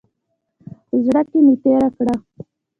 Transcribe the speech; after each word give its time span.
په 0.87 0.95
زړه 1.05 1.21
کې 1.29 1.39
مې 1.45 1.55
تېره 1.63 1.89
کړه. 1.97 2.13